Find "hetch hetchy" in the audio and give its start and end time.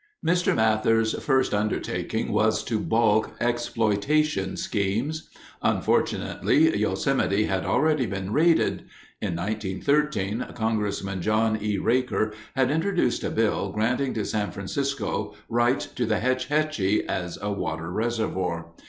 16.17-17.07